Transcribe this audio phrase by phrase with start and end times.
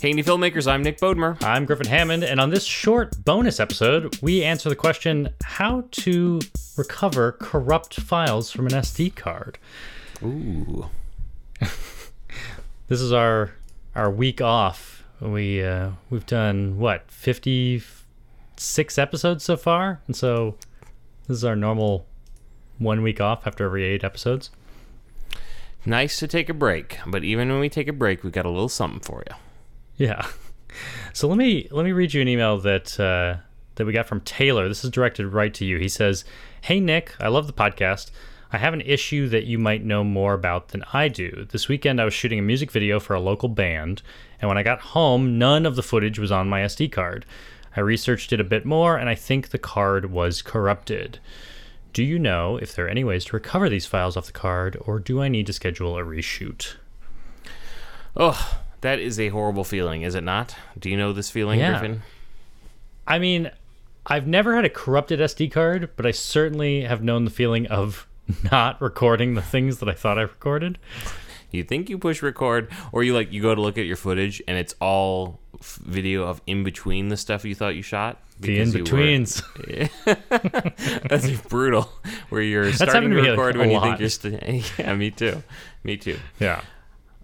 [0.00, 1.42] Hey, indie filmmakers, I'm Nick Bodmer.
[1.42, 6.38] I'm Griffin Hammond, and on this short bonus episode, we answer the question how to
[6.76, 9.58] recover corrupt files from an SD card.
[10.22, 10.88] Ooh.
[12.86, 13.50] This is our
[13.96, 15.02] our week off.
[15.20, 17.82] We uh, we've done what fifty
[18.56, 20.54] six episodes so far, and so
[21.26, 22.06] this is our normal
[22.78, 24.50] one week off after every eight episodes.
[25.84, 28.50] Nice to take a break, but even when we take a break, we've got a
[28.50, 29.34] little something for you.
[29.98, 30.26] Yeah.
[31.12, 33.42] So let me let me read you an email that uh,
[33.74, 34.68] that we got from Taylor.
[34.68, 35.78] This is directed right to you.
[35.78, 36.24] He says,
[36.60, 38.12] "Hey Nick, I love the podcast.
[38.52, 41.46] I have an issue that you might know more about than I do.
[41.50, 44.02] This weekend I was shooting a music video for a local band,
[44.40, 47.26] and when I got home, none of the footage was on my SD card.
[47.76, 51.18] I researched it a bit more, and I think the card was corrupted.
[51.92, 54.76] Do you know if there are any ways to recover these files off the card,
[54.80, 56.76] or do I need to schedule a reshoot?"
[58.16, 60.54] Oh, that is a horrible feeling, is it not?
[60.78, 61.78] Do you know this feeling, Yeah.
[61.78, 62.02] Griffin?
[63.06, 63.50] I mean,
[64.06, 68.06] I've never had a corrupted SD card, but I certainly have known the feeling of
[68.52, 70.78] not recording the things that I thought I recorded.
[71.50, 74.42] You think you push record, or you like you go to look at your footage
[74.46, 78.20] and it's all f- video of in between the stuff you thought you shot.
[78.38, 79.42] The in because you were- betweens.
[81.08, 81.90] That's brutal.
[82.28, 83.98] Where you're starting happened to to record a when you lot.
[83.98, 84.08] think you're.
[84.10, 85.42] St- yeah, me too.
[85.84, 86.18] Me too.
[86.38, 86.60] Yeah.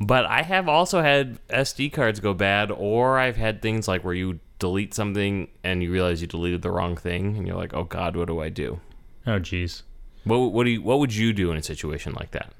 [0.00, 4.14] But I have also had SD cards go bad, or I've had things like where
[4.14, 7.84] you delete something and you realize you deleted the wrong thing, and you're like, "Oh
[7.84, 8.80] God, what do I do?"
[9.26, 9.82] Oh, jeez.
[10.24, 12.52] What what do you, what would you do in a situation like that?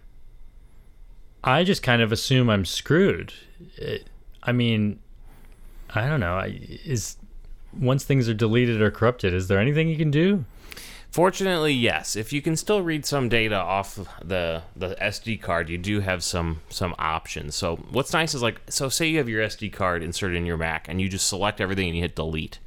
[1.45, 3.33] I just kind of assume I'm screwed.
[3.77, 4.09] It,
[4.43, 4.99] I mean,
[5.95, 6.35] I don't know.
[6.35, 7.17] I, is
[7.79, 10.45] once things are deleted or corrupted, is there anything you can do?
[11.11, 12.17] Fortunately, yes.
[12.17, 16.23] If you can still read some data off the the SD card, you do have
[16.23, 17.55] some some options.
[17.57, 20.59] So what's nice is like, so say you have your SD card inserted in your
[20.59, 22.59] Mac, and you just select everything and you hit delete.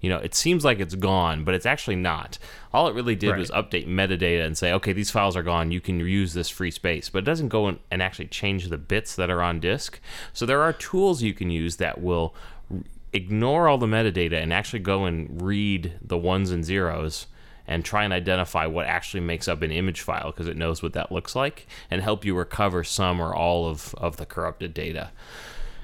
[0.00, 2.38] You know, it seems like it's gone, but it's actually not.
[2.72, 3.38] All it really did Right.
[3.38, 5.72] was update metadata and say, okay, these files are gone.
[5.72, 9.16] You can use this free space, but it doesn't go and actually change the bits
[9.16, 9.98] that are on disk.
[10.34, 12.34] So there are tools you can use that will
[12.70, 12.80] r-
[13.14, 17.26] ignore all the metadata and actually go and read the ones and zeros
[17.66, 20.92] and try and identify what actually makes up an image file because it knows what
[20.92, 25.10] that looks like and help you recover some or all of, of the corrupted data.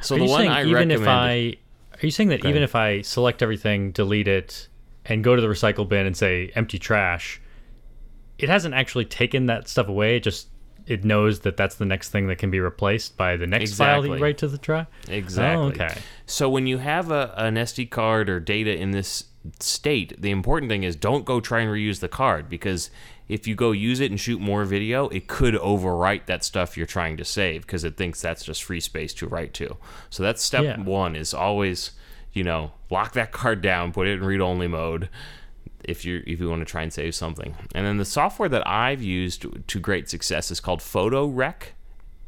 [0.00, 1.56] So Are the one I even recommend, if I
[2.02, 4.68] are you saying that even if I select everything, delete it,
[5.04, 7.40] and go to the recycle bin and say empty trash,
[8.38, 10.16] it hasn't actually taken that stuff away.
[10.16, 10.48] It just
[10.86, 14.02] it knows that that's the next thing that can be replaced by the next file
[14.02, 14.88] that you write to the trash.
[15.08, 15.64] Exactly.
[15.64, 15.96] Oh, okay.
[16.26, 19.24] So when you have a, an SD card or data in this
[19.60, 22.90] state, the important thing is don't go try and reuse the card because
[23.28, 26.86] if you go use it and shoot more video, it could overwrite that stuff you're
[26.86, 29.76] trying to save because it thinks that's just free space to write to.
[30.10, 30.80] So that's step Yeah.
[30.80, 31.92] one is always,
[32.32, 35.08] you know, lock that card down, put it in read only mode
[35.84, 37.54] if you if you want to try and save something.
[37.74, 41.72] And then the software that I've used to great success is called PhotoRec.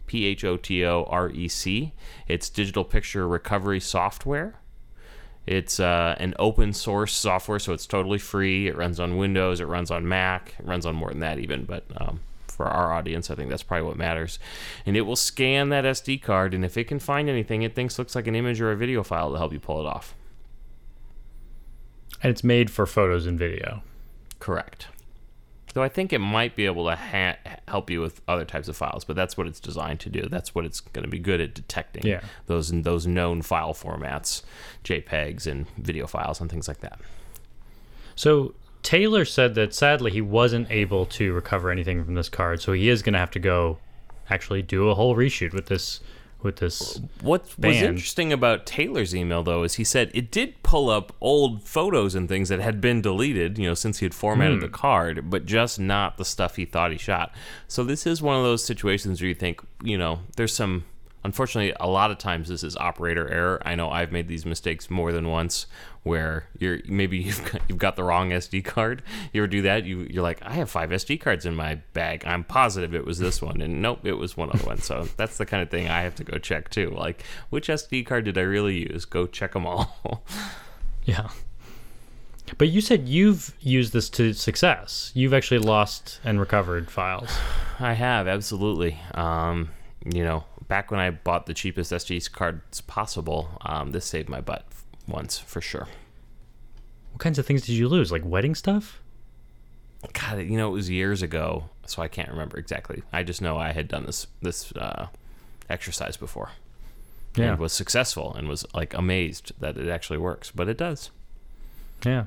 [0.06, 1.94] P H O T O R E C.
[2.28, 4.60] It's digital picture recovery software.
[5.46, 8.66] It's uh, an open source software, so it's totally free.
[8.66, 11.64] It runs on Windows, it runs on Mac, it runs on more than that, even.
[11.64, 14.38] But um, for our audience, I think that's probably what matters.
[14.86, 17.98] And it will scan that SD card, and if it can find anything it thinks
[17.98, 20.14] looks like an image or a video file, to help you pull it off.
[22.22, 23.82] And it's made for photos and video.
[24.38, 24.88] Correct.
[25.74, 27.36] Though I think it might be able to ha-
[27.66, 30.28] help you with other types of files, but that's what it's designed to do.
[30.28, 32.06] That's what it's going to be good at detecting.
[32.06, 32.20] Yeah.
[32.46, 34.42] Those those known file formats,
[34.84, 37.00] JPEGs and video files and things like that.
[38.14, 42.72] So Taylor said that sadly he wasn't able to recover anything from this card, so
[42.72, 43.78] he is going to have to go
[44.30, 46.00] actually do a whole reshoot with this
[46.44, 47.00] with this.
[47.20, 51.62] What was interesting about Taylor's email, though, is he said it did pull up old
[51.64, 54.72] photos and things that had been deleted, you know, since he had formatted the hmm.
[54.72, 57.34] card, but just not the stuff he thought he shot.
[57.66, 60.84] So this is one of those situations where you think, you know, there's some.
[61.24, 63.62] Unfortunately, a lot of times this is operator error.
[63.64, 65.66] I know I've made these mistakes more than once,
[66.02, 69.02] where you're maybe you've got, you've got the wrong SD card.
[69.32, 69.84] You ever do that?
[69.84, 72.24] You you're like, I have five SD cards in my bag.
[72.26, 74.78] I'm positive it was this one, and nope, it was one other one.
[74.78, 76.90] So that's the kind of thing I have to go check too.
[76.90, 79.04] Like, which SD card did I really use?
[79.04, 80.24] Go check them all.
[81.06, 81.28] Yeah.
[82.58, 85.10] But you said you've used this to success.
[85.14, 87.30] You've actually lost and recovered files.
[87.78, 88.98] I have absolutely.
[89.14, 89.70] Um,
[90.04, 94.40] you know, back when I bought the cheapest SD cards possible, um, this saved my
[94.40, 94.64] butt
[95.06, 95.88] once for sure.
[97.12, 98.10] What kinds of things did you lose?
[98.10, 99.00] Like wedding stuff?
[100.12, 103.02] God, you know, it was years ago, so I can't remember exactly.
[103.12, 105.06] I just know I had done this this uh,
[105.70, 106.50] exercise before.
[107.36, 107.50] Yeah.
[107.50, 111.10] and was successful and was like amazed that it actually works, but it does.
[112.04, 112.26] Yeah.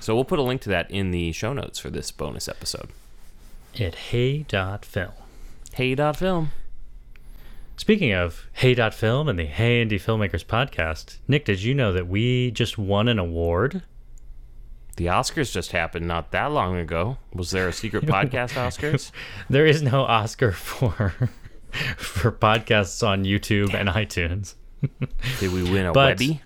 [0.00, 2.88] So we'll put a link to that in the show notes for this bonus episode.
[3.78, 5.12] At hey.film.
[7.86, 7.98] Hey dot film.
[7.98, 12.50] Speaking of Hey.Film and the Hey Indie Filmmakers podcast, Nick, did you know that we
[12.50, 13.82] just won an award?
[14.96, 17.16] The Oscars just happened not that long ago.
[17.32, 19.10] Was there a secret podcast Oscars?
[19.48, 21.10] There is no Oscar for
[21.96, 24.54] for podcasts on YouTube and iTunes.
[25.38, 26.42] Did we win a But- Webby?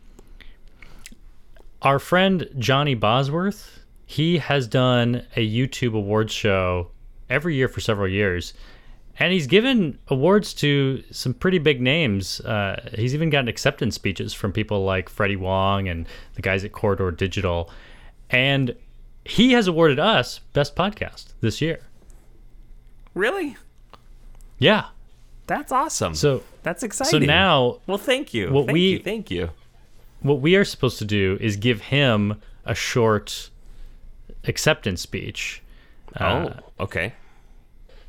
[1.83, 6.93] Our friend Johnny Bosworth, he has done a YouTube awards show
[7.29, 8.55] every year for several years.
[9.19, 12.41] And he's given awards to some pretty big names.
[12.41, 16.73] Uh, he's even gotten acceptance speeches from people like Freddie Wong and the guys at
[16.73, 17.71] Corridor Digital.
[18.31, 18.75] And
[19.25, 21.79] he has awarded us Best Podcast this year.
[23.15, 23.57] Really?
[24.59, 24.87] Yeah.
[25.47, 26.15] That's awesome.
[26.15, 27.21] So that's exciting.
[27.23, 28.51] so now well, thank you.
[28.51, 28.99] what thank we- you.
[28.99, 29.51] Thank you.
[30.23, 33.51] what we are supposed to do is give him a short
[34.45, 35.63] acceptance speech.
[36.17, 37.13] Uh, oh, okay.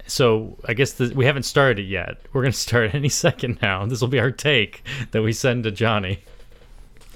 [0.07, 2.17] So I guess the, we haven't started it yet.
[2.33, 3.85] We're going to start any second now.
[3.85, 6.19] This will be our take that we send to Johnny.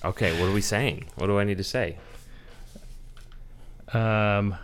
[0.03, 1.05] Okay, what are we saying?
[1.15, 1.97] What do I need to say?
[3.91, 4.55] Um,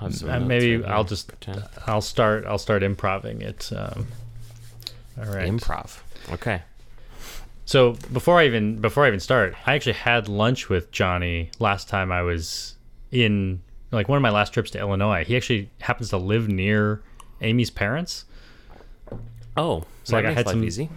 [0.00, 0.84] I'll uh, maybe.
[0.84, 1.64] I'll just Pretend.
[1.86, 3.70] I'll start I'll start improving it.
[3.74, 4.06] Um,
[5.18, 5.50] all right.
[5.50, 6.00] improv.
[6.30, 6.62] Okay.
[7.64, 11.88] So before I even before I even start, I actually had lunch with Johnny last
[11.88, 12.76] time I was
[13.10, 13.60] in
[13.92, 15.24] like one of my last trips to Illinois.
[15.24, 17.02] He actually happens to live near
[17.40, 18.24] Amy's parents.
[19.56, 20.88] Oh, So, like, I had some- easy.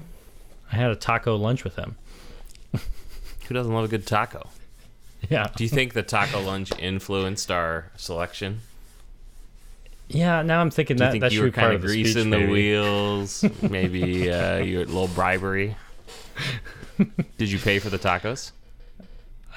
[0.71, 1.95] I had a taco lunch with him.
[3.47, 4.49] Who doesn't love a good taco?
[5.29, 5.47] Yeah.
[5.55, 8.61] Do you think the taco lunch influenced our selection?
[10.07, 11.89] Yeah, now I'm thinking Do you that think that you were kind of of the
[11.89, 13.43] speech, greasing the wheels?
[13.61, 15.75] Maybe uh, you a little bribery.
[17.37, 18.51] Did you pay for the tacos?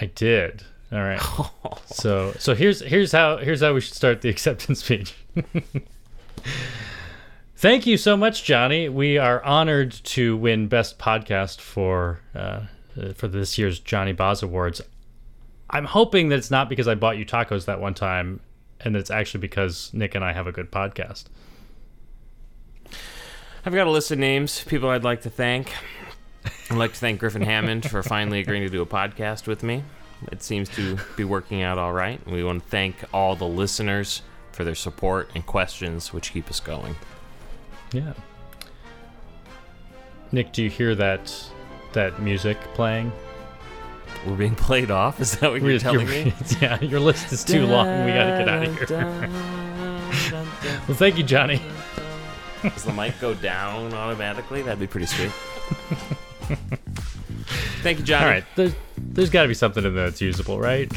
[0.00, 0.62] I did.
[0.92, 1.20] All right.
[1.86, 5.14] so so here's here's how here's how we should start the acceptance speech.
[7.66, 8.88] Thank you so much, Johnny.
[8.88, 12.60] We are honored to win Best Podcast for uh,
[12.96, 14.80] uh, for this year's Johnny Boz Awards.
[15.68, 18.38] I'm hoping that it's not because I bought you tacos that one time,
[18.78, 21.24] and that it's actually because Nick and I have a good podcast.
[23.64, 25.72] I've got a list of names, people I'd like to thank.
[26.70, 29.82] I'd like to thank Griffin Hammond for finally agreeing to do a podcast with me.
[30.30, 32.24] It seems to be working out all right.
[32.28, 34.22] We want to thank all the listeners
[34.52, 36.94] for their support and questions, which keep us going.
[37.92, 38.12] Yeah.
[40.32, 41.32] Nick, do you hear that
[41.92, 43.12] that music playing?
[44.26, 45.20] We're being played off.
[45.20, 46.34] Is that what you're We're- telling you're- me?
[46.60, 47.86] yeah, your list is too long.
[48.04, 48.86] We gotta get out of here.
[50.88, 51.60] well, thank you, Johnny.
[52.62, 54.62] Does the mic go down automatically?
[54.62, 55.30] That'd be pretty sweet.
[57.82, 58.24] Thank you, Johnny.
[58.24, 60.90] All right, there's, there's got to be something in there that's usable, right?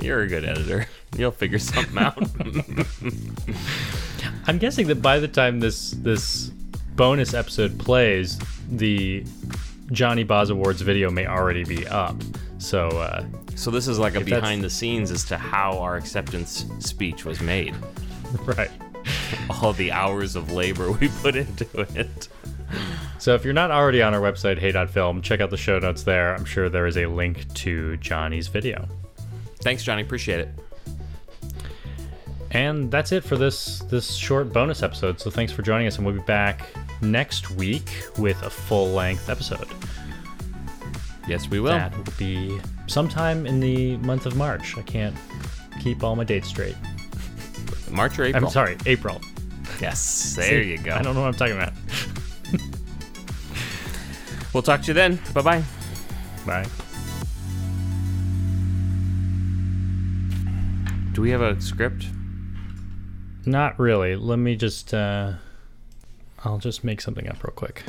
[0.00, 0.86] You're a good editor.
[1.18, 2.16] You'll figure something out.
[4.46, 6.48] I'm guessing that by the time this this
[6.96, 8.38] bonus episode plays,
[8.68, 9.24] the
[9.92, 12.16] Johnny Boz Awards video may already be up.
[12.58, 13.24] So uh,
[13.56, 17.40] so this is like a behind the scenes as to how our acceptance speech was
[17.40, 17.74] made.
[18.44, 18.70] right.
[19.48, 22.28] All the hours of labor we put into it.
[23.18, 26.34] So if you're not already on our website, hey.film, check out the show notes there.
[26.34, 28.86] I'm sure there is a link to Johnny's video.
[29.60, 30.02] Thanks, Johnny.
[30.02, 30.48] Appreciate it.
[32.54, 35.20] And that's it for this this short bonus episode.
[35.20, 36.66] So thanks for joining us, and we'll be back
[37.02, 39.68] next week with a full length episode.
[41.26, 41.72] Yes, we will.
[41.72, 44.78] That will be sometime in the month of March.
[44.78, 45.16] I can't
[45.80, 46.76] keep all my dates straight.
[47.90, 48.44] March or April?
[48.44, 49.20] I'm sorry, April.
[49.80, 50.92] Yes, there See, you go.
[50.92, 51.72] I don't know what I'm talking about.
[54.54, 55.18] We'll talk to you then.
[55.34, 55.64] Bye bye.
[56.46, 56.64] Bye.
[61.12, 62.06] Do we have a script?
[63.46, 64.16] Not really.
[64.16, 64.94] Let me just.
[64.94, 65.34] Uh,
[66.44, 67.82] I'll just make something up real quick.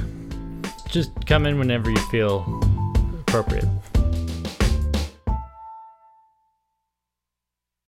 [0.89, 2.61] Just come in whenever you feel
[3.27, 3.65] appropriate.